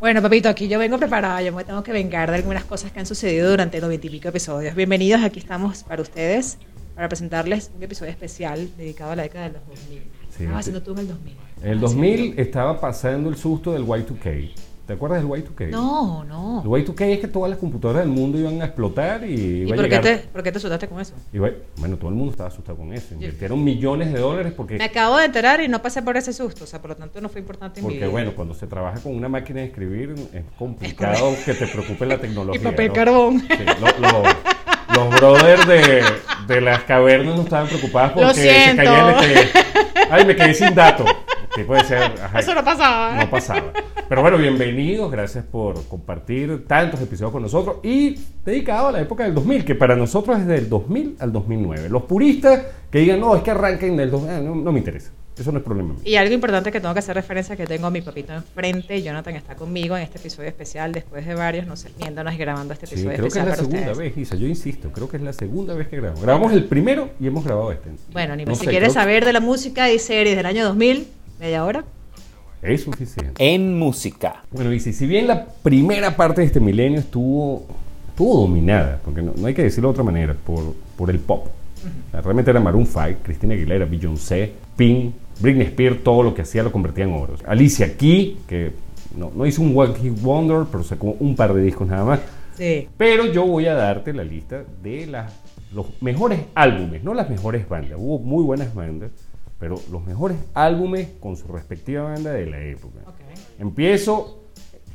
[0.00, 2.98] Bueno, papito, aquí yo vengo preparada, yo me tengo que vengar de algunas cosas que
[3.00, 4.74] han sucedido durante los veintipico episodios.
[4.74, 6.58] Bienvenidos, aquí estamos para ustedes,
[6.94, 9.98] para presentarles un episodio especial dedicado a la década de los 2000.
[9.98, 10.46] Sí, ah, sí.
[10.52, 11.36] haciendo tú en el 2000.
[11.62, 14.50] En el 2000 estaba pasando el susto del Y2K.
[14.86, 15.70] ¿Te acuerdas del Y2K?
[15.70, 16.60] No, no.
[16.62, 19.72] El Y2K es que todas las computadoras del mundo iban a explotar y ¿Y iba
[19.72, 20.02] a por qué, llegar...
[20.02, 21.14] te, por qué te asustaste con eso?
[21.32, 21.48] iba-
[21.78, 23.14] bueno, todo el mundo estaba asustado con eso.
[23.14, 24.76] Invirtieron millones de dólares porque...
[24.76, 27.18] Me acabo de enterar y no pasé por ese susto, o sea, por lo tanto
[27.22, 28.12] no fue importante en mi Porque vida.
[28.12, 32.18] bueno, cuando se trabaja con una máquina de escribir es complicado que te preocupe la
[32.18, 32.60] tecnología.
[32.60, 32.92] Y papel ¿no?
[32.94, 33.40] carbón.
[33.40, 34.54] Sí, lo- lo-
[34.94, 36.04] los brothers de,
[36.46, 38.84] de las cavernas no estaban preocupados porque se siento.
[38.84, 39.48] caía el
[40.10, 41.08] Ay, me quedé sin datos.
[41.54, 42.02] Que puede ser.
[42.22, 42.38] ajá.
[42.40, 43.16] Eso no pasaba.
[43.16, 43.24] ¿eh?
[43.24, 43.72] No pasaba.
[44.08, 49.24] Pero bueno, bienvenidos, gracias por compartir tantos episodios con nosotros y dedicado a la época
[49.24, 51.88] del 2000, que para nosotros es del 2000 al 2009.
[51.88, 55.10] Los puristas que digan, no, es que arranquen del 2000, ah, no, no me interesa.
[55.38, 55.94] Eso no es problema.
[56.04, 59.34] Y algo importante que tengo que hacer referencia que tengo a mi papito enfrente, Jonathan
[59.34, 62.86] está conmigo en este episodio especial después de varios, no sé, viéndonos y grabando este
[62.86, 64.14] Sí, episodio creo que es especial la segunda ustedes.
[64.14, 64.36] vez, Isa.
[64.36, 66.22] Yo insisto, creo que es la segunda vez que grabamos.
[66.22, 67.90] Grabamos el primero y hemos grabado este.
[68.12, 70.64] Bueno, ni No si sé, quieres creo saber de la música y series del año
[70.64, 71.84] 2000, media hora.
[72.62, 73.32] Es suficiente.
[73.38, 74.42] En música.
[74.50, 77.66] Bueno, y si, si bien la primera parte de este milenio estuvo,
[78.08, 81.46] estuvo dominada, porque no, no hay que decirlo de otra manera, por, por el pop.
[81.46, 86.42] O sea, realmente era Maroon 5, Cristina Aguilera, Beyoncé, Pink, Britney Spears, todo lo que
[86.42, 87.34] hacía lo convertía en oro.
[87.46, 88.72] Alicia Key, que
[89.16, 92.20] no, no hizo un One Hit Wonder, pero sacó un par de discos nada más.
[92.56, 92.88] Sí.
[92.96, 95.32] Pero yo voy a darte la lista de las,
[95.72, 97.98] los mejores álbumes, no las mejores bandas.
[97.98, 99.10] Hubo muy buenas bandas,
[99.64, 102.98] pero los mejores álbumes con su respectiva banda de la época.
[103.06, 103.14] Ok.
[103.58, 104.44] Empiezo,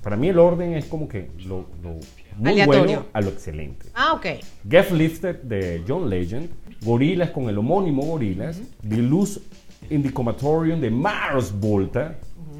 [0.03, 1.95] para mí el orden es como que lo, lo
[2.37, 2.83] muy Aleatorio.
[2.83, 3.87] bueno a lo excelente.
[3.95, 4.27] Ah, ok.
[4.69, 6.49] Get Lifted de John Legend,
[6.85, 9.41] Gorillaz con el homónimo Gorillaz, The Luz
[9.89, 12.19] in the Comatorium de Mars Volta,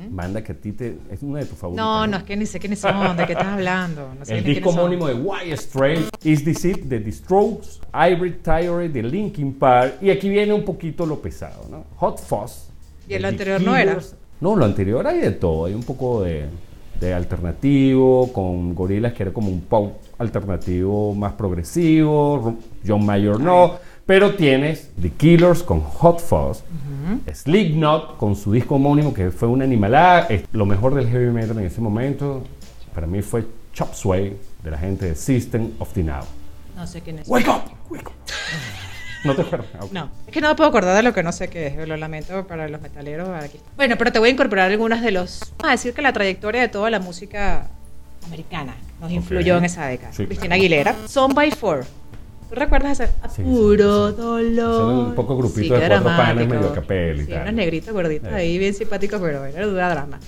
[0.10, 1.86] banda que a ti te, es una de tus favoritas.
[1.86, 4.14] No, no, es que ni sé quiénes son, de qué estás hablando.
[4.18, 8.36] No sé El disco homónimo de White Straight, Is This It de The Strokes, Hybrid
[8.44, 11.86] Theory de Linkin Park, y aquí viene un poquito lo pesado, ¿no?
[11.98, 12.70] Hot Fuzz.
[13.08, 13.98] ¿Y el anterior no era?
[14.42, 16.46] No, lo anterior hay de todo, hay un poco de,
[17.00, 23.76] de alternativo, con Gorillaz que era como un pop alternativo más progresivo, John Mayer no,
[24.10, 26.64] pero tienes The Killers con Hot Fuzz,
[27.32, 31.60] Slipknot con su disco homónimo que fue una animalada, es lo mejor del heavy metal
[31.60, 32.44] en ese momento,
[32.96, 36.24] para mí fue Chop Sway de la gente de System of the Now.
[36.76, 37.34] No sé quiénes son.
[37.36, 37.62] Wake up,
[37.92, 38.14] wake up.
[39.26, 39.68] ¿No te acuerdas?
[39.76, 39.92] Ah, ok.
[39.92, 41.96] No, es que no me puedo acordar de lo que no sé qué es, lo
[41.96, 43.30] lamento para los metaleros.
[43.30, 43.60] Aquí.
[43.78, 45.42] Bueno, pero te voy a incorporar algunas de los...
[45.60, 47.68] Vamos a decir que la trayectoria de toda la música
[48.26, 49.60] americana nos influyó Ok.
[49.60, 50.14] en esa década.
[50.14, 50.62] Sí, Cristina claro.
[50.62, 51.86] Aguilera, Son by Four.
[52.50, 53.12] ¿Tú recuerdas ese?
[53.22, 54.22] A Sí, puro sí, sí.
[54.22, 54.76] dolor.
[54.76, 56.54] Son un poco grupito de cuatro panes dramático.
[56.56, 57.42] medio a capela y sí, tal.
[57.44, 58.36] unos negritos gorditos Eh.
[58.36, 60.20] ahí bien simpáticos, pero era dura drama.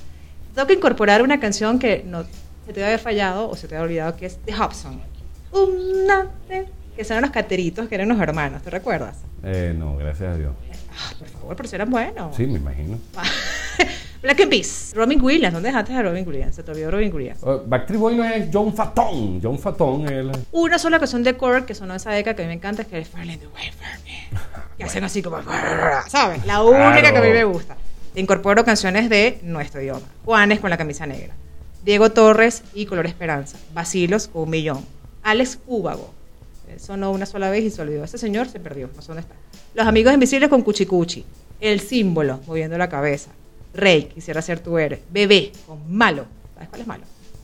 [0.54, 2.28] Tengo que incorporar una canción que no se
[2.74, 5.02] te debe haber fallado o se te había olvidado, que es The Hobson.
[5.52, 9.18] Una de- que son los cateritos, que eran los hermanos, ¿te recuerdas?
[9.44, 10.54] Eh, no, gracias a Dios.
[10.92, 12.36] Ah, por favor, pero si eran buenos.
[12.36, 13.00] Sí, me imagino.
[14.22, 14.96] Black and Peace.
[14.96, 15.54] Robin Williams.
[15.54, 16.56] ¿Dónde dejaste a Robin Williams?
[16.56, 17.42] Se te olvidó Robin Williams.
[17.42, 19.40] Uh, Backstreet Boy no es John Fatón.
[19.42, 20.32] John Fatón es el...
[20.52, 22.88] Una sola canción de Core que sonó esa década que a mí me encanta es
[22.88, 24.40] que es Falling the Way for Me.
[24.78, 25.38] Que hacen así como...
[26.08, 26.46] ¿Sabes?
[26.46, 27.76] La única que a mí me gusta.
[28.14, 30.06] Incorporo canciones de nuestro idioma.
[30.24, 31.34] Juanes con la camisa negra.
[31.84, 33.58] Diego Torres y Color Esperanza.
[33.74, 34.86] Basilos con un millón.
[35.24, 36.14] Alex Úbago.
[36.72, 38.04] Él Sonó una sola vez y se olvidó.
[38.04, 38.88] Ese señor se perdió.
[38.96, 39.36] No sé dónde está.
[39.74, 41.26] Los Amigos Invisibles con Cuchicuchi.
[41.60, 43.32] El símbolo moviendo la cabeza.
[43.74, 45.02] Rey, quisiera ser tu héroe.
[45.10, 46.26] Bebé con Malo.
[46.56, 47.04] ¿Sabes cuál es Malo?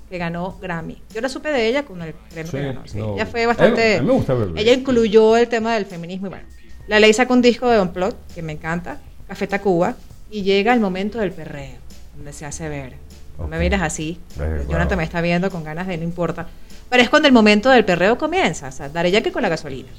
[0.10, 1.02] Que ganó Grammy.
[1.14, 2.82] Yo la supe de ella con el premio Sí, que ganó.
[2.88, 2.98] sí.
[2.98, 3.16] no.
[3.16, 3.98] Ella fue bastante.
[3.98, 4.60] a mí me gusta Bebé.
[4.62, 6.46] Ella incluyó el tema del feminismo y bueno.
[6.88, 9.00] La ley saca un disco de Unplugged que me encanta.
[9.28, 9.96] Café Tacuba.
[10.30, 11.78] Y llega el momento del perreo,
[12.16, 12.94] donde se hace ver.
[13.38, 14.20] No me miras así.
[14.38, 14.98] Jonathan wow.
[14.98, 16.48] me está viendo con ganas de no importa.
[16.90, 18.68] Pero es cuando el momento del perreo comienza.
[18.70, 19.90] O sea, Daré ya que con la gasolina.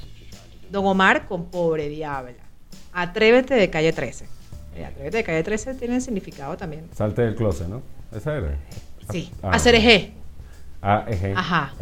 [0.71, 2.33] Don Omar con Pobre Diabla.
[2.93, 4.27] Atrévete de calle 13.
[4.83, 6.85] Atrévete de calle 13 tiene significado también.
[6.93, 7.81] Salte del closet, ¿no?
[8.15, 8.57] Esa era.
[9.11, 9.31] Sí.
[9.41, 10.13] Ah, Hacer eje.
[10.81, 11.33] Ah, ejé.
[11.35, 11.73] Ajá.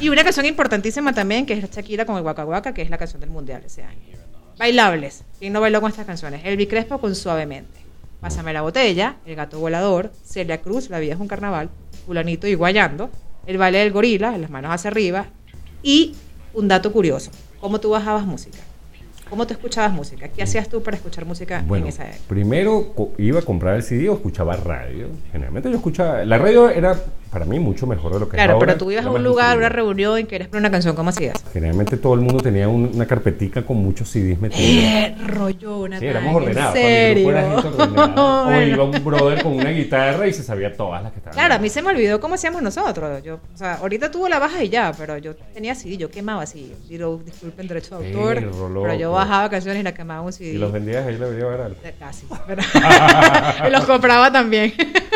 [0.00, 2.98] Y una canción importantísima también, que es Shakira con el Waka Waka, que es la
[2.98, 4.00] canción del mundial ese año.
[4.58, 5.24] Bailables.
[5.38, 6.42] ¿Quién no bailó con estas canciones?
[6.44, 7.80] Elvi Crespo con Suavemente.
[8.20, 11.70] Pásame la botella, El gato volador, Celia Cruz, La vida es un carnaval,
[12.06, 13.10] fulanito y guayando,
[13.46, 15.26] el baile del gorila, las manos hacia arriba,
[15.82, 16.14] y
[16.52, 18.58] un dato curioso, ¿cómo tú bajabas música?
[19.30, 20.28] ¿Cómo te escuchabas música?
[20.28, 22.20] ¿Qué hacías tú para escuchar música Bueno, en esa época?
[22.28, 25.08] primero iba a comprar el CD o escuchaba radio.
[25.32, 26.24] Generalmente yo escuchaba.
[26.24, 26.96] La radio era
[27.30, 28.66] para mí mucho mejor de lo que es Claro, ahora.
[28.66, 31.10] pero tú ibas a Era un lugar, una reunión y querías poner una canción, ¿cómo
[31.10, 31.36] hacías?
[31.52, 34.62] Generalmente todo el mundo tenía un- una carpetica con muchos CDs metidos.
[34.84, 36.74] Eh, rollo, Nathan, Sí, éramos ordenados.
[36.76, 37.30] ¿En serio?
[37.30, 38.46] era ordenada.
[38.50, 41.34] O iba un brother con una guitarra y se sabía todas las que estaban.
[41.36, 43.22] Claro, a mí se me olvidó cómo hacíamos nosotros.
[43.22, 46.46] Yo, o sea, ahorita tuvo la baja y ya, pero yo tenía CD, yo quemaba
[46.46, 46.74] CD.
[46.88, 48.50] Digo, disculpen derecho de autor,
[48.82, 50.54] pero yo bajaba canciones y la quemaba un CD.
[50.54, 51.76] Y los vendías ahí la vendía barato.
[51.84, 52.62] Eh, Casi, pero
[53.68, 54.72] y los compraba también.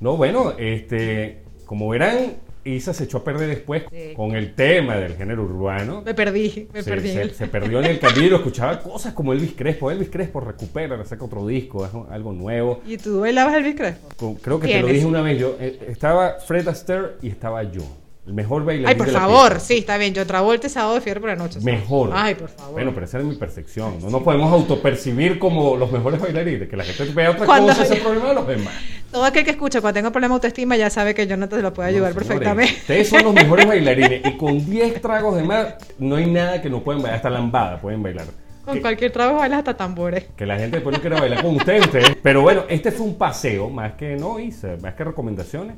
[0.00, 2.34] No, bueno, este, como verán,
[2.64, 4.12] Isa se echó a perder después Sí.
[4.16, 6.02] con el tema del género urbano.
[6.04, 7.30] me perdí, me se, perdí.
[7.32, 9.90] se- perdió en el camino, escuchaba cosas como Elvis Crespo.
[9.90, 12.80] Elvis Crespo recupera, saca otro disco, es algo nuevo.
[12.86, 14.08] ¿Y tú bailabas el Crespo?
[14.16, 15.38] Con- creo que te lo dije una vez.
[15.38, 17.82] Yo eh, estaba Fred Astaire y estaba yo,
[18.26, 18.88] el mejor bailarín.
[18.88, 20.12] Ay, por de la favor, sí, está bien.
[20.12, 21.60] Yo Travolta sábado de fiebre por la noche.
[21.60, 21.64] ¿sabes?
[21.66, 22.10] Mejor.
[22.12, 22.72] Ay, por favor.
[22.72, 24.00] Bueno, pero esa es mi percepción.
[24.02, 26.68] No nos podemos autopercibir como los mejores bailarines.
[26.68, 28.74] Que la gente vea otra Cuando- cosa, ese problema de los demás.
[29.16, 31.72] Todo aquel que escucha cuando tenga problema de autoestima ya sabe que Jonathan se lo
[31.72, 32.74] puede ayudar No, perfectamente.
[32.80, 35.68] Ustedes son los mejores bailarines y con 10 tragos de más
[35.98, 38.26] no hay nada que no pueden bailar, hasta lambada pueden bailar.
[38.62, 40.26] Con Que, cualquier trabajo bailas hasta tambores.
[40.36, 42.14] que la gente después no quiera bailar con ustedes, ustedes.
[42.22, 45.76] Pero bueno, este fue un paseo, más que no hice, más que recomendaciones.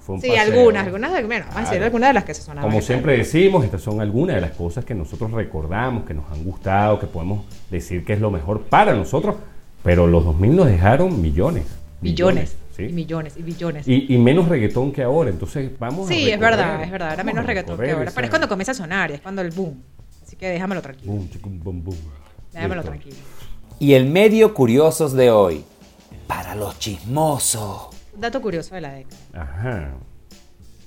[0.00, 0.42] Fue un Sí, paseo.
[0.44, 1.84] algunas, algunas de, bueno, vamos a decir Claro.
[1.84, 2.70] algunas de las que se sonaban.
[2.70, 6.42] Como siempre decimos, estas son algunas de las cosas que nosotros recordamos, que nos han
[6.42, 9.36] gustado, que podemos decir que es lo mejor para nosotros,
[9.82, 11.66] pero los 2000 nos dejaron millones.
[12.00, 12.56] Billones.
[12.78, 12.84] ¿Sí?
[12.84, 13.86] Y millones, y billones.
[13.86, 17.08] Y, y menos reggaetón que ahora, entonces vamos a sí, es verdad, es verdad.
[17.08, 18.10] Era vamos menos a reggaetón que ahora.
[18.14, 19.82] Pero es cuando comienza a sonar es cuando el boom.
[20.22, 21.12] Así que déjamelo tranquilo.
[21.12, 21.96] Boom, chicum, boom, boom.
[22.52, 22.90] Déjamelo Listo.
[22.92, 23.16] tranquilo.
[23.80, 25.64] Y el medio curiosos de hoy.
[26.26, 27.88] Para los chismosos.
[28.14, 29.16] Un dato curioso de la década.
[29.32, 29.90] Ajá.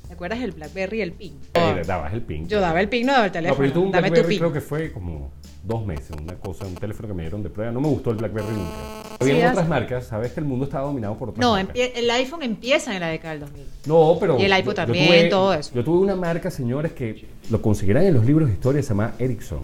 [0.07, 1.39] ¿Te acuerdas del Blackberry y el pin?
[1.53, 2.45] Ahí dabas el ping.
[2.47, 3.57] Yo daba el pin, no daba el No, teléfono.
[3.57, 4.39] pero yo tuve un Dame tu Blackberry pin.
[4.39, 5.31] creo que fue como
[5.63, 7.71] dos meses, una cosa, un teléfono que me dieron de prueba.
[7.71, 9.15] No me gustó el Blackberry nunca.
[9.19, 11.75] Había Sí, otras marcas, sabes que el mundo estaba dominado por otras No, marcas.
[11.75, 13.63] el iPhone empieza en la década del 2000.
[13.85, 14.39] No, pero.
[14.39, 15.71] Y el iPod también, tuve- todo eso.
[15.75, 19.13] Yo tuve una marca, señores, que lo conseguirán en los libros de historia, se llama
[19.19, 19.59] Ericsson.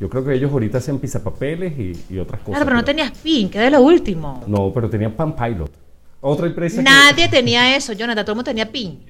[0.00, 2.54] Yo creo que ellos ahorita hacen pizapapeles y, y otras cosas.
[2.54, 4.42] Claro, pero no tenías pin, que era lo último.
[4.46, 5.70] No, pero tenían Pan Pilot.
[6.20, 6.76] Otra empresa.
[6.78, 8.24] que- Nadie tenía eso, Jonathan.
[8.24, 9.00] Todo el mundo tenía pin.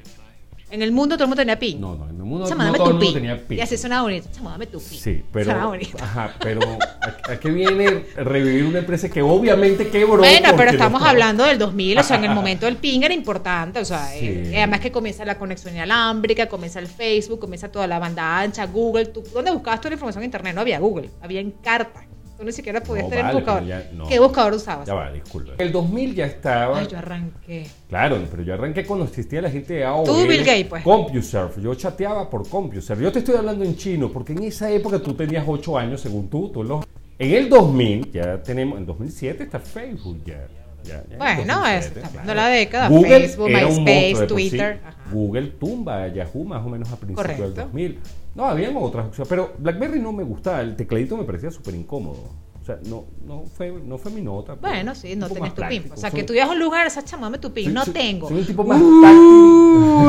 [0.70, 1.80] En el mundo todo el mundo tenía pin.
[1.80, 3.22] No, no, el mundo Chamo, no dame todo el tu mundo pin.
[3.22, 3.58] tenía pin.
[3.58, 4.28] Y así sonaba bonito.
[4.32, 4.98] Chamo, dame tu pin.
[4.98, 5.46] Sí, pero.
[5.46, 5.98] Sonaba bonito.
[6.00, 10.18] Ajá, pero ¿a, a qué viene revivir una empresa que obviamente quebró?
[10.18, 13.80] Bueno, pero estamos hablando del 2000, o sea, en el momento del ping era importante,
[13.80, 14.26] o sea, Sí.
[14.26, 18.66] eh, además que comienza la conexión inalámbrica, comienza el Facebook, comienza toda la banda ancha,
[18.66, 20.54] Google, tú, ¿dónde buscabas toda la información en internet?
[20.54, 22.04] No había Google, había en carta.
[22.42, 23.62] Tú ni siquiera podías No, tener vale, buscador.
[23.62, 24.08] pero ya no.
[24.08, 24.84] ¿Qué buscador usabas?
[24.88, 25.52] Ya va, disculpa.
[25.58, 26.76] El 2000 ya estaba.
[26.80, 27.66] Ay, yo arranqué.
[27.88, 30.04] Claro, pero yo arranqué cuando existía la gente de AOL.
[30.04, 30.82] Tú, Bill Gates, pues.
[30.82, 31.62] CompuServe.
[31.62, 33.04] Yo chateaba por CompuServe.
[33.04, 36.28] Yo te estoy hablando en chino, porque en esa época tú tenías 8 años, según
[36.28, 36.48] tú.
[36.52, 36.84] tú los...
[37.16, 38.76] En el 2000, ya tenemos.
[38.76, 40.48] En 2007 está Facebook ya.
[40.82, 44.26] ya, ya en Bueno, 2007, es- está hablando la década, Facebook, era un MySpace, sí.
[44.26, 44.96] Twitter, ajá.
[45.12, 47.62] Google tumba a Yahoo más o menos a principios del Correcto.
[47.62, 47.98] 2000.
[48.34, 50.60] No, habían otras opciones, pero BlackBerry no me gustaba.
[50.62, 52.30] El tecladito me parecía súper incómodo.
[52.60, 54.54] O sea, no, no, fue, no fue mi nota.
[54.54, 55.90] Bueno, sí, no más tu pin.
[55.92, 57.64] O sea, Soy- que tú ibas a un lugar, esa chamo, dame tu pin.
[57.64, 58.28] soy- no soy- tengo.
[58.28, 60.08] Soy un tipo más Uh, táctil.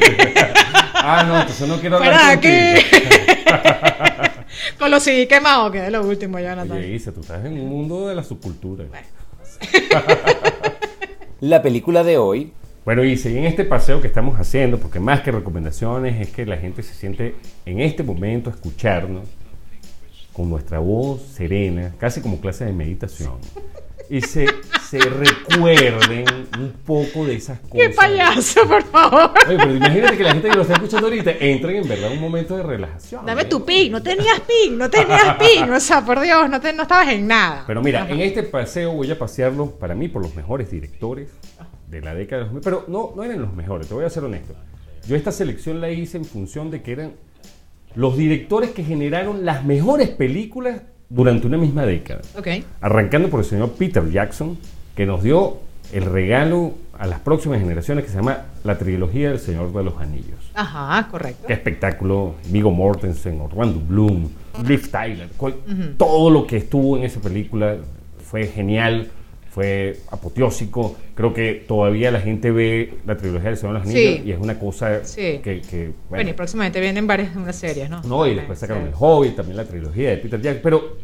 [0.94, 2.86] ah, no, entonces no quiero hablar de aquí.
[4.78, 6.72] Con los CD quemados, que es lo último, Jonathan.
[6.72, 8.84] Oye, Isa, tú estás en un mundo de la subcultura.
[11.40, 12.52] La película de hoy.
[12.90, 16.56] Bueno, y en este paseo que estamos haciendo, porque más que recomendaciones, es que la
[16.56, 19.28] gente se siente en este momento a escucharnos
[20.32, 23.34] con nuestra voz serena, casi como clase de meditación.
[24.08, 24.44] Y se,
[24.88, 26.24] se recuerden
[26.58, 27.76] un poco de esas cosas.
[27.76, 29.34] ¡Qué payaso, por favor!
[29.46, 32.20] Oye, pero imagínate que la gente que lo está escuchando ahorita entren en verdad un
[32.20, 33.24] momento de relajación.
[33.24, 33.44] Dame ¿eh?
[33.44, 36.82] tu pin, no tenías pin, no tenías pin, o sea, por Dios, no, te, no
[36.82, 37.62] estabas en nada.
[37.68, 41.28] Pero mira, en este paseo voy a pasearlo para mí por los mejores directores
[41.90, 44.10] de la década de los 2000, pero no, no eran los mejores, te voy a
[44.10, 44.54] ser honesto.
[45.06, 47.12] Yo esta selección la hice en función de que eran
[47.94, 52.20] los directores que generaron las mejores películas durante una misma década.
[52.38, 52.46] Ok.
[52.80, 54.56] Arrancando por el señor Peter Jackson,
[54.94, 55.58] que nos dio
[55.92, 59.96] el regalo a las próximas generaciones que se llama la trilogía del Señor de los
[59.98, 60.38] Anillos.
[60.54, 61.46] Ajá, correcto.
[61.46, 62.34] Qué espectáculo.
[62.48, 64.28] Vigo Mortensen, Orlando Bloom,
[64.66, 65.28] Liv Tyler.
[65.36, 65.56] cual-
[65.96, 67.78] Todo lo que estuvo en esa película
[68.22, 69.10] fue genial,
[69.50, 70.96] fue apoteósico.
[71.14, 74.22] Creo que todavía la gente ve la trilogía del Señor de los Anillos Sí.
[74.24, 75.40] y es una cosa Sí.
[75.42, 78.00] que, que, Bueno, bueno, y próximamente vienen varias unas series, ¿no?
[78.02, 80.60] no, y después sacaron El Hobbit, también la trilogía de Peter Jackson.
[80.62, 80.96] Pero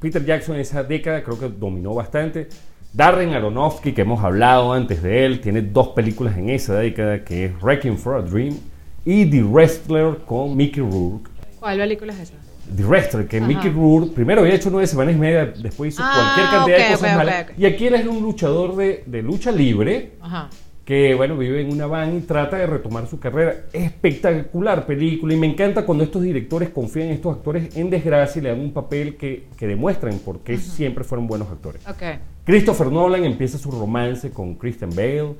[0.00, 2.48] Peter Jackson en esa década creo que dominó bastante.
[2.92, 7.46] Darren Aronofsky, que hemos hablado antes de él, tiene dos películas en esa década, que
[7.46, 8.56] es Wrecking for a Dream
[9.04, 11.28] y The Wrestler con Mickey Rourke.
[11.58, 12.34] ¿Cuál película es esa?
[12.76, 13.46] Wrestler, que Ajá.
[13.46, 16.84] Mickey Rourke primero había hecho nueve semanas y media, después hizo Ah, cualquier cantidad de
[16.84, 17.42] ok, cosas ok, malas.
[17.44, 17.58] ok, ok.
[17.58, 20.48] Y aquí él es un luchador de, de lucha libre, Ajá.
[20.84, 23.54] que bueno, vive en una van y trata de retomar su carrera.
[23.72, 28.42] Espectacular película y me encanta cuando estos directores confían en estos actores en desgracia y
[28.42, 31.86] le dan un papel que, que demuestran por qué siempre fueron buenos actores.
[31.86, 32.02] Ok.
[32.44, 35.34] Christopher Nolan empieza su romance con Christian Bale,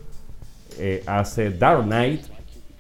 [0.79, 2.21] eh, hace Dark Knight,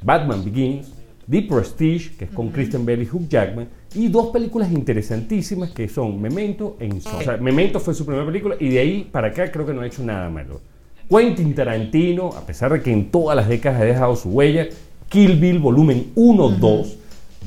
[0.02, 0.92] Batman Begins,
[1.30, 5.88] The Prestige, que es con Christian Bale y Hugh Jackman, y dos películas interesantísimas que
[5.88, 7.20] son Memento e Insomnia.
[7.20, 9.82] O sea, Memento fue su primera película y de ahí para acá creo que no
[9.82, 10.60] ha hecho nada malo.
[11.08, 14.68] Quentin Tarantino, a pesar de que en todas las décadas ha dejado su huella,
[15.08, 16.96] Kill Bill volumen 1, 2,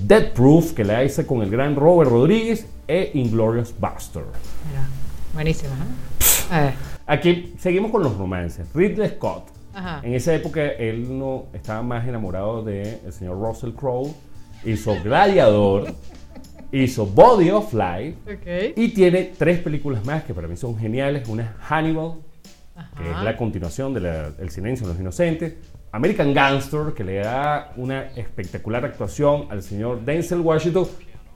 [0.08, 4.24] Dead Proof, que la hizo con el gran Robert Rodríguez, e Inglorious Buster.
[4.68, 4.88] Mira.
[5.34, 5.72] Buenísima,
[6.52, 6.74] ¿eh?
[7.06, 8.68] Aquí seguimos con los romances.
[8.74, 9.51] Ridley Scott.
[9.74, 10.02] Ajá.
[10.04, 14.14] En esa época él no estaba más enamorado del señor Russell Crowe.
[14.66, 15.94] Hizo Gladiador.
[16.72, 18.16] hizo Body of Life.
[18.34, 18.78] Ok.
[18.78, 21.28] Y tiene tres películas más que para mí son geniales.
[21.28, 22.14] Una es Hannibal,
[22.98, 25.56] que es la continuación de la- El silencio de los inocentes.
[25.94, 30.88] American Gangster, que le da una espectacular actuación al señor Denzel Washington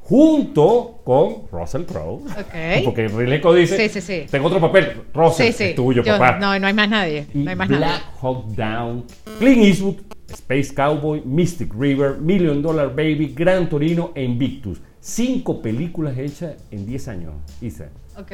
[0.07, 2.21] junto con Russell Crowe.
[2.25, 2.55] Ok.
[2.85, 4.25] Porque Ridley Scott dice, Sí, sí, sí.
[4.29, 6.37] tengo otro papel, Russell, es tuyo, Yo- papá.
[6.39, 7.25] No, no hay más nadie.
[7.33, 8.03] Y No hay más Black nadie.
[8.21, 9.03] Hawk Down,
[9.39, 9.95] Clint Eastwood,
[10.31, 14.79] Space Cowboy, Mystic River, Million Dollar Baby, Gran Torino e Invictus.
[14.99, 17.89] Cinco películas hechas en 10 años, Isa.
[18.17, 18.31] Ok.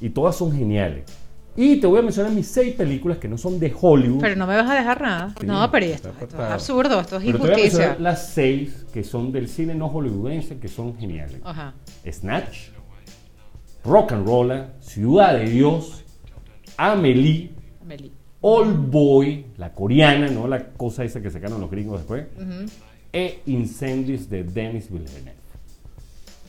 [0.00, 1.04] Y todas son geniales.
[1.56, 4.20] Y te voy a mencionar mis seis películas que no son de Hollywood.
[4.20, 5.34] Pero no me vas a dejar nada.
[5.38, 7.78] Sí, no, pero esto, esto es absurdo, esto es Pero te voy a injusticia.
[7.78, 11.40] mencionar las seis que son del cine no hollywoodense, que son geniales.
[11.44, 11.74] Ajá.
[12.10, 12.70] Snatch,
[13.84, 16.04] Rock and Rolla, Ciudad de Dios,
[16.76, 18.12] Amelie, Amelie.
[18.40, 22.26] Old Boy, la coreana, no la cosa esa que sacaron los gringos después,
[23.12, 25.34] e Incendies de Denis Villeneuve.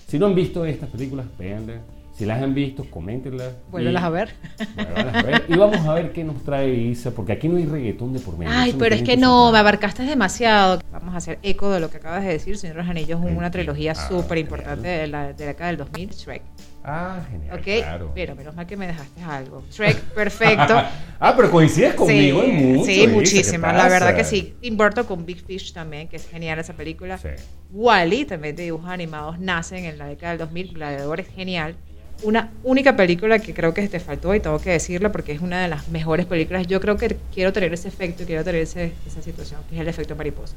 [0.08, 1.82] Si no han visto estas películas, véanlas.
[2.16, 3.52] Si las han visto, coméntenlas.
[3.70, 4.30] Vuélvelas y- a ver.
[4.74, 5.44] Vuélvelas a ver.
[5.50, 8.38] Y vamos a ver qué nos trae Isa, porque aquí no hay reggaetón de por
[8.38, 8.54] medio.
[8.56, 10.80] Ay, eso pero es que no, me abarcaste demasiado.
[10.94, 12.58] Vamos a hacer eco de lo que acabas de decir.
[12.58, 16.10] Señor de los Anillos es una trilogía Ah, súper importante de la, década del 2000,
[16.12, 16.42] Shrek.
[16.86, 17.58] Ah, genial.
[17.58, 17.64] ¿Ok?
[17.64, 18.12] Claro.
[18.16, 19.64] Pero menos mal que me dejaste algo.
[19.72, 20.76] Shrek, perfecto.
[21.20, 22.86] ah, pero coincides conmigo sí, en mucho.
[22.86, 23.68] sí, Isa, ¿qué muchísimo.
[23.68, 24.54] La verdad que sí.
[24.62, 27.18] Tim Burton con Big Fish también, que es genial esa película.
[27.18, 27.30] Sí.
[27.72, 30.74] Wally, también de dibujos animados, nacen en la década del 2000.
[30.76, 31.76] Gladiador es genial.
[32.24, 35.62] Una única película que creo que te faltó y tengo que decirlo porque es una
[35.62, 36.66] de las mejores películas.
[36.68, 39.88] Yo creo que quiero tener ese efecto, quiero tener ese- esa situación, que es el
[39.88, 40.56] efecto mariposa.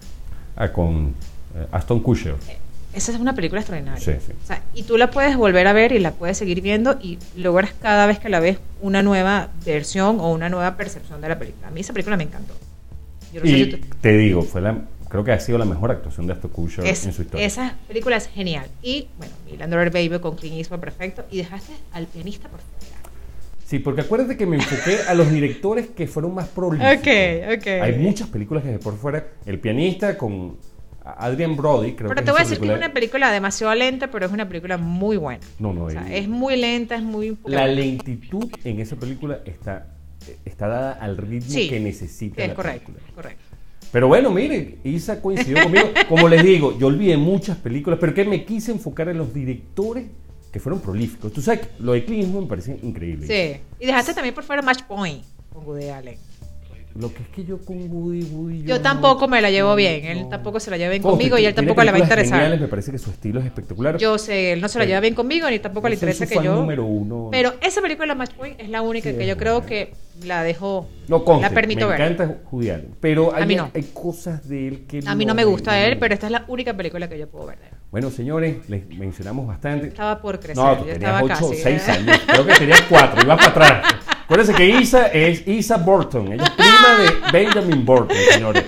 [0.57, 1.15] Ah, con
[1.57, 2.35] eh, Aston Kutcher.
[2.95, 4.01] Esa es una película extraordinaria.
[4.03, 4.33] Sí, sí.
[4.43, 7.19] O sea, y tú la puedes volver a ver y la puedes seguir viendo y
[7.37, 11.39] logras cada vez que la ves una nueva versión o una nueva percepción de la
[11.39, 11.69] película.
[11.69, 12.55] A mí esa película me encantó.
[13.33, 15.91] Yo no sé Y tú- te digo, fue la, creo que ha sido la mejor
[15.91, 17.47] actuación de Aston Kutcher es- en su historia.
[17.47, 18.67] esa película es genial.
[18.83, 21.25] Y bueno, Dollar Baby con Clint Eastwood perfecto.
[21.31, 22.97] Y dejaste al pianista por fuera.
[23.67, 26.95] Sí, porque acuérdate que me enfoqué a los directores que fueron más prolíficos.
[26.95, 27.67] Ok, ok.
[27.83, 29.27] Hay muchas películas que de por fuera.
[29.45, 30.57] El pianista con
[31.05, 34.11] Adrian Brody, creo Pero que te voy a decir que es una película demasiado lenta,
[34.11, 35.41] pero es una película muy buena.
[35.59, 37.37] No, no, O sea, es muy lenta, es muy...
[37.45, 39.87] La lentitud en esa película está,
[40.47, 43.15] está dada al ritmo Sí, que necesita es la correcto, película.
[43.15, 43.43] correcto.
[43.91, 45.89] Pero bueno, mire, Isa coincidió conmigo.
[46.09, 50.05] Como les digo, yo olvidé muchas películas, pero que me quise enfocar en los directores
[50.53, 51.33] que fueron prolíficos.
[51.33, 53.27] Tú sabes, lo de Clint me parece increíble.
[53.27, 53.61] Sí.
[53.81, 56.28] Y dejaste también por fuera Match Point con Woody Allen.
[56.99, 59.77] Lo que es que yo con Woody, Woody Yo no- tampoco me la llevo no,
[59.77, 60.05] bien.
[60.05, 60.29] Él no.
[60.29, 62.39] tampoco se la lleva bien Conste, conmigo y él tampoco le va a interesar.
[62.39, 63.97] geniales, me parece que su estilo es espectacular.
[63.99, 66.45] Yo sé, él no se la lleva bien conmigo ni tampoco le Yo interesa que
[66.45, 66.57] yo.
[66.57, 67.29] número uno.
[67.31, 69.93] Pero esa película Match Point es la única Sí, que yo creo que
[70.25, 70.89] la dejo.
[71.07, 72.01] no conste, la permito me ver.
[72.13, 73.71] encanta Woody Allen, pero hay, A mí no.
[73.73, 76.45] hay cosas de él que A mí no me gusta él, pero esta es la
[76.49, 77.73] única película que yo puedo ver de él.
[77.93, 79.87] Bueno, señores, les mencionamos bastante.
[79.87, 81.63] Estaba por crecer, No, tú yo tenías estaba 8 casi.
[81.63, 82.19] 6 años.
[82.27, 83.23] Creo que tenías 4.
[83.23, 83.95] Ibas para atrás.
[84.29, 86.33] Acuérdense que Isa es Isa Burton.
[86.33, 88.65] Ella es prima de Benjamin Burton, señores.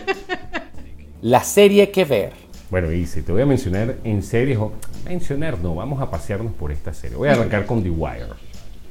[1.21, 2.33] La serie que ver.
[2.71, 4.57] Bueno, Isa, te voy a mencionar en series.
[4.57, 4.73] o-
[5.05, 7.17] Mencionar, no, vamos a pasearnos por esta serie.
[7.17, 8.27] Voy a arrancar con The Wire.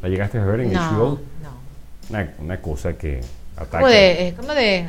[0.03, 1.19] ¿La llegaste a ver en No, HBO?
[1.41, 1.49] no.
[2.09, 3.21] Una, una cosa que
[3.55, 3.79] ataca.
[3.79, 4.85] Como de, es como de el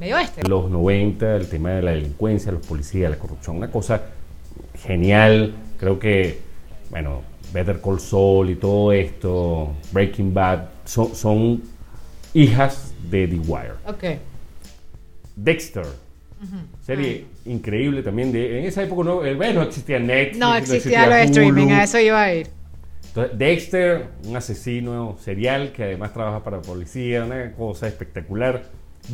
[0.00, 0.42] medio oeste.
[0.48, 4.02] los 90, el tema de la delincuencia, los policías, la corrupción, una cosa
[4.84, 5.54] genial.
[5.78, 6.40] Creo que,
[6.90, 7.22] bueno,
[7.52, 11.62] Better Call Saul y todo esto, Breaking Bad, son, son
[12.34, 13.74] hijas de The Wire.
[13.86, 14.04] Ok.
[15.36, 15.86] Dexter,
[16.82, 18.32] serie increíble también.
[18.32, 21.68] De, en esa época no, eh, bueno, no existía Netflix, No existía lo de streaming,
[21.68, 22.48] a eso iba a ir.
[23.08, 28.62] Entonces, Dexter, un asesino serial que además trabaja para la policía, una cosa espectacular.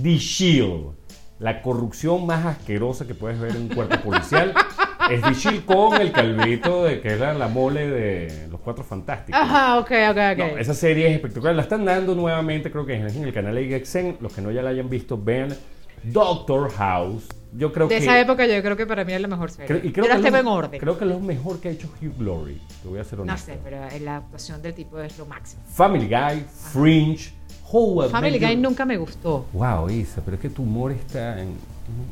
[0.02, 0.92] The Shield,
[1.38, 4.52] la corrupción más asquerosa que puedes ver en un cuerpo policial.
[5.10, 9.40] es Shield con el calvito de que era la mole de los cuatro fantásticos.
[9.40, 10.38] Ajá, ok, ok, ok.
[10.38, 11.54] No, esa serie es espectacular.
[11.54, 14.16] La están dando nuevamente, creo que es en el canal de XN.
[14.20, 15.54] Los que no ya la hayan visto, vean
[16.02, 17.26] Doctor House.
[17.52, 18.02] Yo creo de que.
[18.04, 19.66] esa época yo creo que para mí es la mejor serie.
[19.66, 20.80] creo- y creo yo que tengo en orden.
[20.80, 22.60] Creo que es lo mejor que ha hecho Hugh Glory.
[22.82, 23.52] Te voy a ser no honesto.
[23.52, 25.62] sé, pero la actuación del tipo es lo máximo.
[25.66, 27.32] Family Guy, Fringe,
[27.70, 29.46] How I Family Guy nunca me gustó.
[29.52, 31.56] Wow, Isa, pero es que tu humor está en,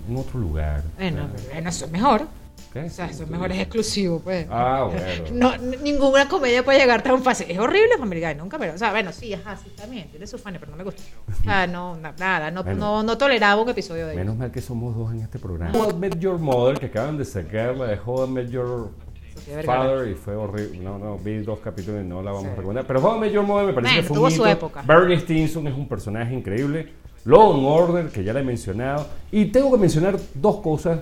[0.09, 0.83] en otro lugar.
[0.97, 2.23] Bueno, bueno, eso es mejor.
[2.75, 2.81] ¿Qué?
[2.81, 4.47] O sea, eso es mejor, es exclusivo, pues.
[4.51, 4.87] Ah,
[5.31, 5.57] bueno.
[5.59, 7.47] No, ninguna comedia puede llegar tan fácil.
[7.51, 8.69] Es horrible Family Guy, nunca me...
[8.69, 10.09] O sea, bueno, sí, ajá, sí, también.
[10.11, 11.01] Tiene sus fans, pero no me gusta.
[11.41, 12.79] O sea, no, na- nada, no, Bueno.
[12.79, 14.25] no, no toleraba un episodio de ellos.
[14.25, 15.73] Menos mal que somos dos en este programa.
[15.79, 18.91] How I Met Your Mother, que acaban de sacar la de How I Met Your.
[19.65, 20.79] Father y fue horrible.
[20.79, 22.51] No, no, vi dos capítulos y no la vamos Sí.
[22.51, 22.87] a recomendar.
[22.87, 24.49] Pero How I Met Your Mother me parece Bueno, que fue tuvo un su hito.
[24.49, 24.83] época.
[24.87, 26.93] Bernie Stinson es un personaje increíble.
[27.25, 29.07] Law and Order, que ya la he mencionado.
[29.33, 31.01] Y tengo que mencionar dos cosas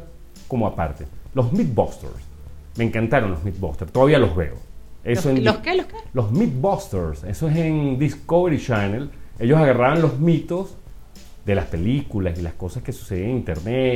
[0.48, 1.04] como aparte.
[1.34, 2.12] Los Mythbusters.
[2.76, 3.92] Me encantaron los Mythbusters.
[3.92, 4.54] Todavía los veo.
[5.04, 5.74] Eso ¿Los, en- ¿Los qué?
[5.74, 5.96] ¿Los qué?
[6.14, 9.10] Los Mythbusters, eso es en Discovery Channel.
[9.38, 10.76] Ellos agarraban los mitos
[11.44, 13.94] de las películas y las cosas que sucedían en internet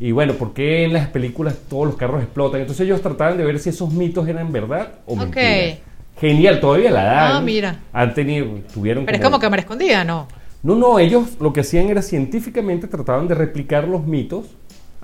[0.00, 2.62] y, y bueno, ¿por qué en las películas todos los carros explotan?
[2.62, 5.18] Entonces ellos trataban de ver si esos mitos eran verdad o Ok.
[5.18, 5.76] mentira.
[6.18, 7.32] Genial, todavía la dan.
[7.36, 7.80] Ah, mira.
[7.92, 10.26] Han tenido, tuvieron Pero es como cámara escondida, ¿no?
[10.62, 14.46] No, no, ellos lo que hacían era científicamente trataban de replicar los mitos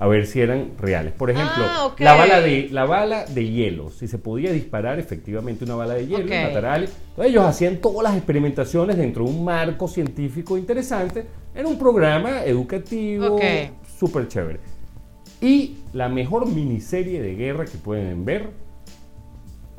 [0.03, 1.13] a ver si eran reales.
[1.13, 2.01] Por ejemplo, Ah, ok.
[2.01, 6.07] la, bala de, la bala de hielo, si se podía disparar efectivamente una bala de
[6.07, 6.43] hielo, Ok.
[6.43, 6.91] matar a alguien.
[7.11, 11.25] Entonces ellos hacían todas las experimentaciones dentro de un marco científico interesante.
[11.55, 13.41] Era un programa educativo Ok.
[13.97, 14.59] súper chévere.
[15.39, 18.49] Y la mejor miniserie de guerra que pueden ver,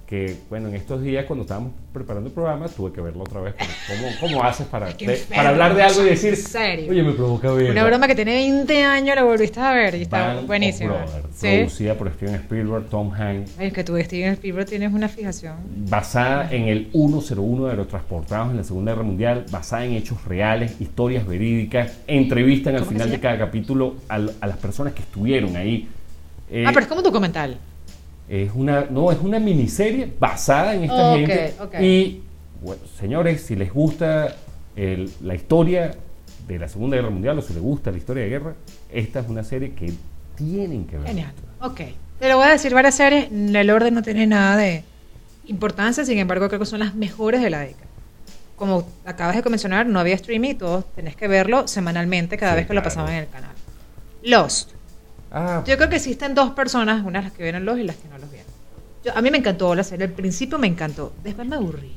[0.06, 3.54] que bueno, en estos días cuando estábamos preparando el programa tuve que verlo otra vez.
[3.88, 6.90] ¿Cómo, cómo haces para, Qué de- enfermo, para hablar de algo y decir, serio.
[6.90, 7.70] oye, me provoca ver?
[7.70, 11.06] Una broma que tiene 20 años la volviste a ver y está buenísima.
[11.34, 11.48] Sí.
[11.58, 15.54] Producida por Steven Spielberg, Tom Hanks, Ay, es que tú, Steven Spielberg, tienes una fijación.
[15.88, 20.80] basada en el 101 de aerotransportados en la Segunda Guerra Mundial, basada en hechos reales,
[20.80, 25.00] historias verídicas, entrevistan al ¿Cómo que final de cada capítulo al- a, las personas que
[25.02, 25.88] estuvieron ahí.
[26.50, 27.56] Eh, ah, pero es como un documental.
[28.28, 31.54] Es una, no, es una miniserie basada en esta Ok, gente.
[31.80, 32.22] Y,
[32.62, 34.34] bueno, señores, si les gusta
[34.76, 35.94] el- la historia
[36.48, 38.54] de la Segunda Guerra Mundial o si les gusta la historia de guerra,
[38.90, 39.92] esta es una serie que
[40.36, 41.06] tienen que ver.
[41.06, 41.32] Genial.
[41.60, 41.80] Ok.
[42.18, 43.28] Te lo voy a decir varias series.
[43.30, 44.84] El orden no tiene nada de
[45.46, 47.84] importancia, sin embargo, creo que son las mejores de la década.
[48.56, 52.66] Como acabas de mencionar, no había streaming, todos tenés que verlo semanalmente cada Sí, vez
[52.68, 53.50] que lo pasaban en el canal.
[54.22, 54.70] Lost.
[55.36, 58.08] Ah, Yo creo que existen dos personas, unas las que vieron Lost y las que
[58.08, 58.13] no.
[59.04, 61.94] Yo, a mí me encantó la serie, al principio me encantó, después me aburrí.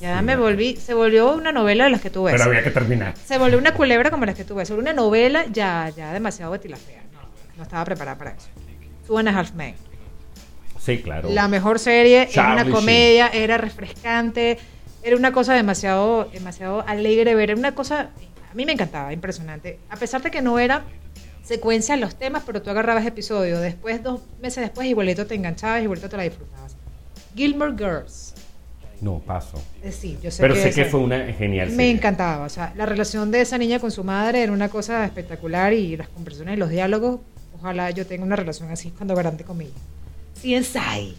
[0.00, 2.34] Ya me volví, se volvió una novela de las que tú ves.
[2.34, 3.14] pero había que terminar.
[3.24, 4.68] Se volvió una culebra como las que tú ves.
[4.68, 7.02] Volvió una novela ya, ya demasiado Betty la Fea.
[7.12, 7.20] No,
[7.56, 8.48] no estaba preparada para eso.
[9.06, 9.76] Two and a Half Men.
[10.80, 11.30] Sí, claro.
[11.30, 14.58] La mejor serie, era Charlie una comedia, era refrescante,
[15.04, 18.10] era una cosa demasiado, demasiado alegre ver, era una cosa,
[18.50, 19.78] a mí me encantaba, impresionante.
[19.88, 20.82] A pesar de que no era
[21.44, 25.82] secuencia en los temas, pero tú agarrabas episodio, después, dos meses después, igualito te enganchabas,
[25.82, 26.76] igualito te la disfrutabas.
[27.34, 28.34] Gilmore Girls.
[29.00, 29.60] No, paso.
[29.82, 31.90] Eh, sí, yo sé Pero que sé que fue una genial me serie.
[31.90, 35.72] encantaba, o sea, la relación de esa niña con su madre era una cosa espectacular
[35.72, 37.20] y las conversaciones y los diálogos,
[37.58, 39.78] ojalá yo tenga una relación así cuando grande con mi hija.
[40.62, 41.16] CSI,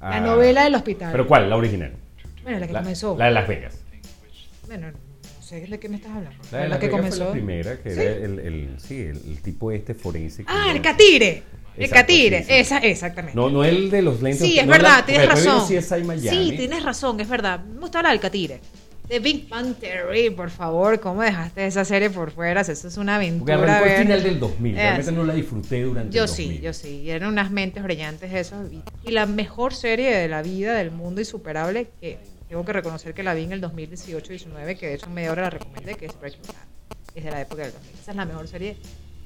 [0.00, 1.12] la Ah, novela del hospital.
[1.12, 1.48] ¿Pero cuál?
[1.48, 1.92] La original.
[2.42, 3.16] bueno, la que La, comenzó.
[3.16, 3.78] la de Las Vegas.
[4.66, 4.98] Bueno, no
[5.50, 6.38] sé de qué me estás hablando.
[6.52, 7.16] La de La, Las que comenzó.
[7.18, 8.00] fue la primera, que ¿Sí?
[8.00, 10.44] era el, el- sí, el, el tipo este forense.
[10.46, 11.42] Ah, el catire.
[11.76, 12.52] El Exacto, catire, sí, sí.
[12.54, 13.36] esa, exactamente.
[13.36, 14.40] No, no el de los lentes.
[14.46, 15.66] sí, es no verdad, la- tienes porque razón.
[16.20, 17.60] Sí, tienes razón, es verdad.
[17.64, 18.60] Me gusta hablar del catire.
[19.08, 22.60] De Big Bang Theory, por favor, ¿cómo dejaste esa serie por fuera?
[22.60, 23.54] Eso es una Porque aventura.
[23.56, 24.72] arrancó al final del 2000.
[24.76, 24.80] Es.
[24.82, 26.60] Realmente no la disfruté durante Yo el sí, 2000.
[26.62, 27.10] yo sí.
[27.10, 28.70] Eran unas mentes brillantes esos.
[28.72, 32.18] Y, y la mejor serie de la vida, del mundo insuperable, que
[32.50, 35.42] tengo que reconocer que la vi en el 2018-19, que de hecho en media hora
[35.42, 36.98] la recomendé, que es Breaking Bad.
[37.14, 37.94] Es de la época del 2000.
[37.94, 38.76] Esa es la mejor serie.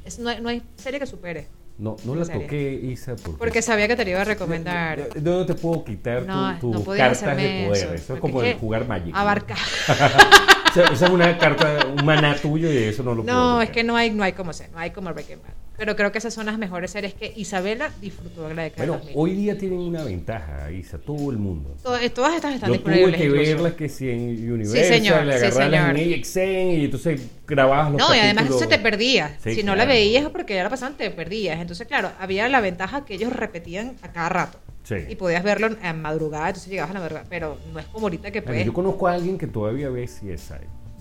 [0.04, 1.46] Es, no, hay, no hay serie que supere.
[1.78, 2.42] No, no la ¿En serio?
[2.42, 3.38] toqué, Isa, porque...
[3.38, 4.98] Porque sabía que te lo iba a recomendar.
[4.98, 7.72] Yo- yo no te puedo quitar tu- No, tus no cartas de poder.
[7.72, 9.14] eso, Eso, es como el jugar Magic.
[9.14, 9.18] ¿no?
[9.18, 9.56] Abarca.
[10.74, 13.70] Sea, esa es una carta, un maná tuyo y eso no lo puedo No, es
[13.70, 15.52] que no hay, no hay como ser, no hay como Breaking Bad.
[15.76, 18.92] Pero creo que esas son las mejores series que Isabela disfrutó de la década Bueno,
[19.04, 19.16] del 2000.
[19.16, 21.74] hoy día tienen una ventaja, Isa, todo el mundo.
[22.00, 23.20] Eh, Todas estas están Yo tuve disponibles.
[23.20, 23.50] que incluso.
[23.52, 26.18] verlas que si en Universal, señor, le sí, agarrabas en señor.
[26.18, 28.60] AXN y entonces grababas los No, y además eso capítulos.
[28.60, 29.36] se te perdía.
[29.42, 29.90] Sí, si no la claro.
[29.98, 31.60] veías porque ya la pasaban, te perdías.
[31.60, 34.58] Entonces, claro, había la ventaja que ellos repetían a cada rato.
[34.84, 34.94] Sí.
[35.08, 37.26] Y podías verlo en madrugada, entonces llegabas a la madrugada.
[37.28, 38.66] Pero no es como ahorita que Bueno, puedes.
[38.66, 40.54] yo conozco a alguien que todavía ve CSI.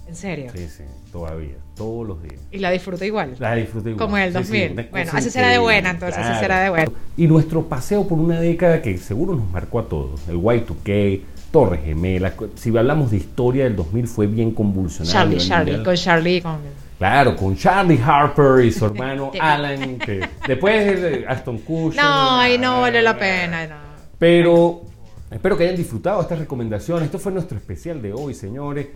[0.07, 0.51] En serio.
[0.53, 2.35] Sí, sí, todavía, todos los días.
[2.51, 3.35] Y la disfruta igual.
[3.39, 4.05] La disfruto igual.
[4.05, 4.71] Como en el Sí, sí, 2000.
[4.71, 6.91] una Bueno, así será de buena, entonces, así será de buena.
[7.15, 10.27] Y nuestro paseo por una década que seguro nos marcó a todos.
[10.27, 12.33] El Y2K, Torres Gemelas.
[12.55, 15.13] Si hablamos de historia del 2000 fue bien convulsionado.
[15.13, 16.57] Charlie, Charlie, con Charlie, con.
[17.03, 19.29] Claro, con Charlie Harper y su hermano.
[19.37, 19.97] Alan.
[19.97, 22.01] Que después de Aston Kutcher.
[22.01, 23.67] No, y no vale la pena.
[23.67, 23.75] No.
[24.17, 24.83] Pero
[25.29, 27.07] espero que hayan disfrutado estas recomendaciones.
[27.07, 28.87] Esto fue nuestro especial de hoy, señores.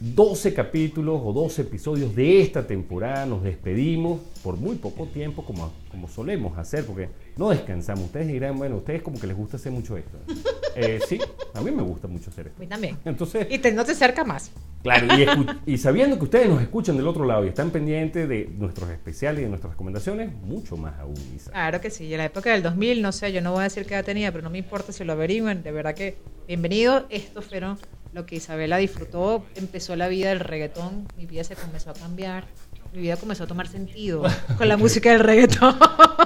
[0.00, 3.24] 12 capítulos o 12 episodios de esta temporada.
[3.24, 8.04] Nos despedimos por muy poco tiempo, como, como solemos hacer, porque no descansamos.
[8.04, 10.18] Ustedes dirán, bueno, ustedes como que les gusta hacer mucho esto.
[10.74, 11.18] Eh, sí,
[11.52, 12.58] a mí me gusta mucho hacer A esto.
[12.58, 12.96] mí también.
[13.04, 14.50] Entonces, Y te, no te acerca más.
[14.82, 15.06] Claro,
[15.66, 19.40] y, sabiendo que ustedes nos escuchan del otro lado y están pendientes de nuestros especiales
[19.40, 21.50] y de nuestras recomendaciones, mucho más aún, Isa.
[21.50, 22.06] Claro que sí.
[22.06, 24.04] Y en la época del 2000, no sé, yo no voy a decir qué edad
[24.06, 25.62] tenía, pero no me importa si lo averigüen.
[25.62, 26.16] De verdad que
[26.48, 27.04] bienvenido.
[27.10, 27.76] Estos fueron
[28.14, 29.44] lo que Isabela disfrutó.
[29.56, 31.06] Empezó la vida del reggaetón.
[31.18, 32.46] Mi vida se comenzó a cambiar.
[32.94, 34.22] Mi vida comenzó a tomar sentido
[34.56, 35.76] con la música del reggaetón.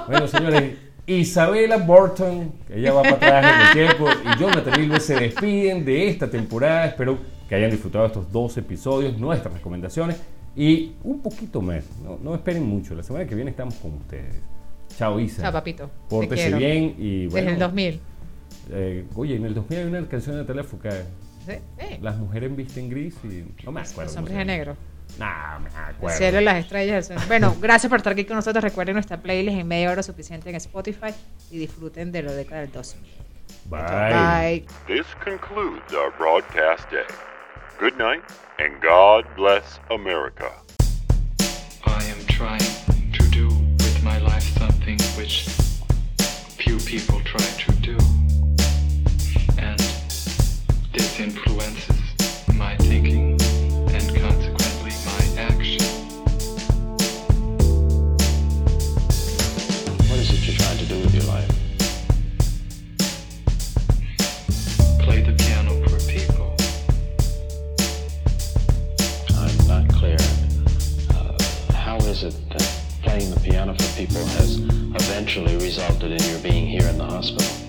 [0.07, 0.73] Bueno, señores,
[1.07, 5.85] Isabela Burton, que ella va para atrás en el tiempo, y Jonathan Lilve se despiden
[5.85, 6.85] de esta temporada.
[6.85, 7.17] Espero
[7.47, 10.21] que hayan disfrutado estos dos episodios, nuestras recomendaciones
[10.53, 11.85] y un poquito más.
[12.03, 14.41] No, no esperen mucho, la semana que viene estamos con ustedes.
[14.97, 15.43] Chao, Isa.
[15.43, 15.85] Chao, papito.
[15.85, 17.45] Te Pórtese bien y bueno.
[17.45, 17.99] Desde el 2000.
[18.71, 21.53] eh, oye, en el 2000 hay una canción de teléfono que ¿Sí?
[21.77, 24.11] Eh, las mujeres visten gris y no me acuerdo.
[24.11, 24.75] Los hombres de negro.
[25.17, 26.17] Nah, me El acuerdo.
[26.17, 27.11] cielo, las estrellas.
[27.27, 28.63] Bueno, gracias por estar aquí con nosotros.
[28.63, 31.13] Recuerden nuestra playlist en media hora suficiente en Spotify
[31.51, 33.01] y disfruten de lo década del 2000.
[33.69, 33.79] Bye.
[33.79, 34.65] Bye.
[34.87, 37.05] This concludes our broadcast day.
[37.79, 38.21] Good night,
[38.59, 40.51] and God bless America.
[41.85, 45.47] I am trying to do with my life something which
[46.57, 47.76] few people try to
[77.17, 77.66] hospital?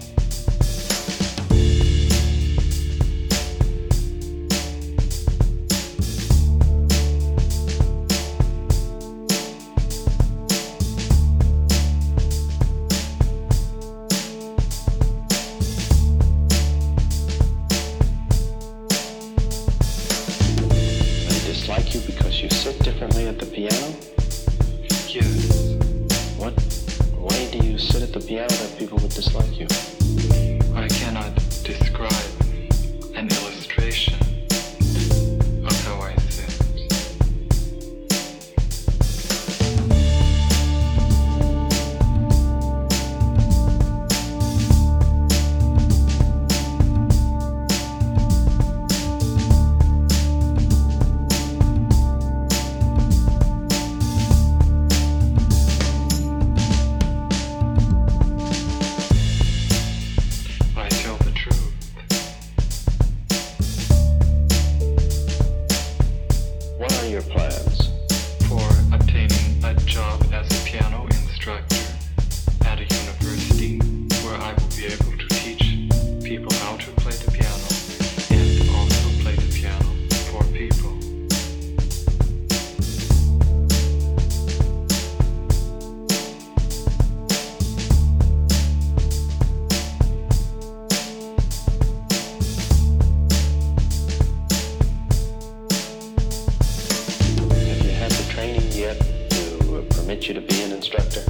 [100.59, 101.23] Be an instructor?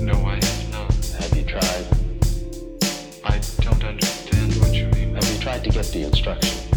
[0.00, 0.92] No, I have not.
[1.20, 1.86] Have you tried?
[3.24, 5.14] I don't understand what you mean.
[5.14, 6.69] Have you tried to get the instruction?